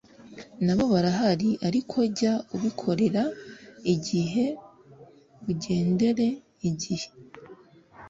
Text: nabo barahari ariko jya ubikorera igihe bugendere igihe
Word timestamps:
nabo 0.65 0.83
barahari 0.93 1.49
ariko 1.67 1.97
jya 2.17 2.33
ubikorera 2.55 3.23
igihe 3.93 4.45
bugendere 5.43 6.27
igihe 6.69 7.07